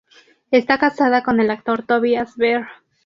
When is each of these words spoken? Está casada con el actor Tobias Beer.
Está 0.49 0.79
casada 0.79 1.21
con 1.21 1.39
el 1.41 1.51
actor 1.51 1.85
Tobias 1.85 2.35
Beer. 2.35 2.65